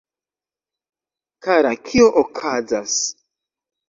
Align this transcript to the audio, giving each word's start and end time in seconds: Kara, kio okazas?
Kara, 1.43 1.73
kio 1.89 2.07
okazas? 2.21 2.97